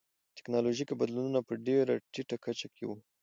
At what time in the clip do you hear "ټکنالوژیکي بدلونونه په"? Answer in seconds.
0.37-1.53